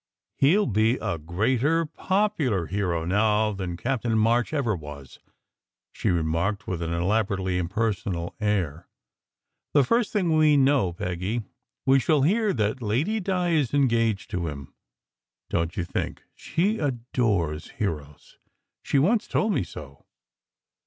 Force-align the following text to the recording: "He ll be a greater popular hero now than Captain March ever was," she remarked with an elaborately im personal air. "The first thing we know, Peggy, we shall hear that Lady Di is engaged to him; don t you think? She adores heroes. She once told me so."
"He 0.35 0.57
ll 0.57 0.65
be 0.65 0.95
a 0.97 1.19
greater 1.19 1.85
popular 1.85 2.65
hero 2.65 3.05
now 3.05 3.51
than 3.51 3.77
Captain 3.77 4.17
March 4.17 4.51
ever 4.51 4.75
was," 4.75 5.19
she 5.91 6.09
remarked 6.09 6.65
with 6.65 6.81
an 6.81 6.91
elaborately 6.91 7.59
im 7.59 7.69
personal 7.69 8.33
air. 8.39 8.87
"The 9.75 9.83
first 9.83 10.11
thing 10.11 10.35
we 10.35 10.57
know, 10.57 10.91
Peggy, 10.91 11.43
we 11.85 11.99
shall 11.99 12.23
hear 12.23 12.51
that 12.51 12.81
Lady 12.81 13.19
Di 13.19 13.49
is 13.49 13.75
engaged 13.75 14.31
to 14.31 14.47
him; 14.47 14.73
don 15.51 15.69
t 15.69 15.79
you 15.81 15.85
think? 15.85 16.23
She 16.33 16.79
adores 16.79 17.67
heroes. 17.77 18.39
She 18.81 18.97
once 18.97 19.27
told 19.27 19.53
me 19.53 19.63
so." 19.63 20.03